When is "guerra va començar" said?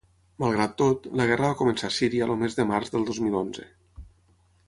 1.31-1.91